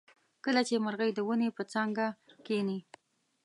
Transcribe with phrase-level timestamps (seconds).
[0.45, 2.05] کله چې مرغۍ د ونې په څانګه
[2.45, 2.79] کیني.